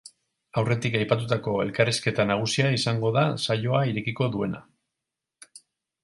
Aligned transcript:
Aurretik 0.59 0.95
aipatutako 0.99 1.51
elkarrizketa 1.65 2.25
nagusia 2.29 2.71
izango 2.77 3.11
da 3.17 3.25
saioa 3.49 3.83
irekiko 3.91 4.31
duena. 4.37 4.63